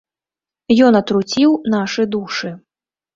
Ён 0.87 0.97
атруціў 0.99 1.51
нашы 1.73 2.07
душы. 2.17 2.49